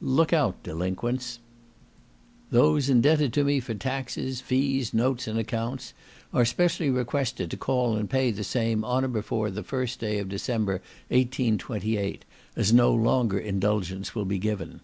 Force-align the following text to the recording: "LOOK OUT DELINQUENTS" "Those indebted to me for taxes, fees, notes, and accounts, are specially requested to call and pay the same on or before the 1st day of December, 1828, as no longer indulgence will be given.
"LOOK 0.00 0.32
OUT 0.32 0.62
DELINQUENTS" 0.62 1.40
"Those 2.52 2.88
indebted 2.88 3.32
to 3.32 3.42
me 3.42 3.58
for 3.58 3.74
taxes, 3.74 4.40
fees, 4.40 4.94
notes, 4.94 5.26
and 5.26 5.36
accounts, 5.36 5.94
are 6.32 6.44
specially 6.44 6.88
requested 6.90 7.50
to 7.50 7.56
call 7.56 7.96
and 7.96 8.08
pay 8.08 8.30
the 8.30 8.44
same 8.44 8.84
on 8.84 9.04
or 9.04 9.08
before 9.08 9.50
the 9.50 9.64
1st 9.64 9.98
day 9.98 10.18
of 10.18 10.28
December, 10.28 10.74
1828, 11.08 12.24
as 12.54 12.72
no 12.72 12.94
longer 12.94 13.40
indulgence 13.40 14.14
will 14.14 14.24
be 14.24 14.38
given. 14.38 14.78